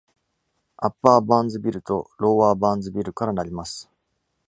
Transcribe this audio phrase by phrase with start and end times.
[0.77, 3.87] アッパーバーンズビルとロワーバーンズビルから成ります。